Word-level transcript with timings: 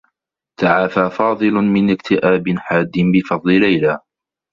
تعافى 0.59 1.09
فاضل 1.09 1.53
من 1.53 1.91
اكتئاب 1.91 2.43
حادّ 2.57 2.91
بفضل 3.13 3.59
ليلى. 3.59 3.99